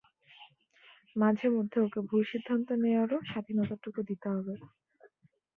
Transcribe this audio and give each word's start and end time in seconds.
মাঝেমধ্যে 1.15 1.77
ওকে 1.81 1.99
ভুল 2.07 2.21
সিদ্ধান্ত 2.31 2.67
নেয়ারও 2.83 3.17
স্বাধীনতাটুকু 3.29 3.99
দিতে 4.09 4.27
হবে। 4.35 4.53